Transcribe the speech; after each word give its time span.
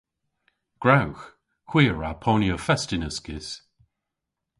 Gwrewgh. 0.81 1.23
Hwi 1.69 1.83
a 1.91 1.93
wra 1.95 2.11
ponya 2.23 2.55
fest 2.67 2.89
yn 2.95 3.07
uskis. 3.09 3.47